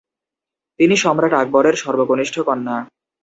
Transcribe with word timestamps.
তিনি 0.79 0.95
সম্রাট 0.97 1.33
আকবরের 1.33 1.75
সর্বকনিষ্ঠ 1.75 2.35
কন্যা। 2.39 2.77